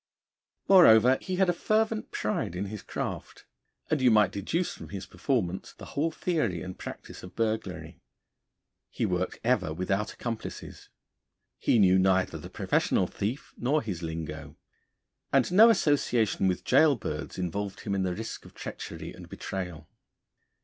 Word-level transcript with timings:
Moreover, 0.67 1.19
he 1.21 1.35
had 1.35 1.47
a 1.47 1.53
fervent 1.53 2.09
pride 2.09 2.55
in 2.55 2.65
his 2.73 2.81
craft; 2.81 3.45
and 3.91 4.01
you 4.01 4.09
might 4.09 4.31
deduce 4.31 4.73
from 4.73 4.89
his 4.89 5.05
performance 5.05 5.73
the 5.73 5.85
whole 5.93 6.09
theory 6.09 6.63
and 6.63 6.75
practice 6.79 7.21
of 7.21 7.35
burglary. 7.35 8.01
He 8.89 9.05
worked 9.05 9.37
ever 9.43 9.71
without 9.71 10.11
accomplices. 10.11 10.89
He 11.59 11.77
knew 11.77 11.99
neither 11.99 12.39
the 12.39 12.49
professional 12.49 13.05
thief 13.05 13.53
nor 13.57 13.83
his 13.83 14.01
lingo; 14.01 14.55
and 15.31 15.51
no 15.51 15.69
association 15.69 16.47
with 16.47 16.65
gaol 16.65 16.95
birds 16.95 17.37
involved 17.37 17.81
him 17.81 17.93
in 17.93 18.01
the 18.01 18.15
risk 18.15 18.43
of 18.43 18.55
treachery 18.55 19.13
and 19.13 19.29
betrayal. 19.29 19.87